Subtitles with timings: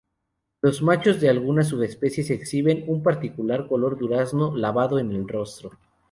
[0.63, 5.77] Los machos de algunas subespecies exhiben un particular color durazno lavado en el rostro.